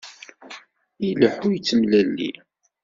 Ileḥḥu 1.07 1.49
yettemlelli. 1.51 2.31